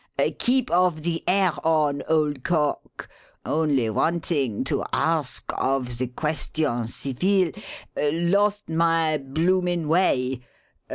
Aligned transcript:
"Keep 0.39 0.71
of 0.71 1.03
the 1.03 1.23
'air 1.27 1.51
on, 1.63 2.01
ole 2.09 2.33
coq! 2.33 3.07
Only 3.45 3.87
wantin' 3.91 4.63
to 4.63 4.83
arsk 4.91 5.53
of 5.55 5.99
the 5.99 6.07
question 6.07 6.87
civile. 6.87 7.51
Lost 7.95 8.67
my 8.67 9.19
bloomin' 9.19 9.87
way. 9.87 10.39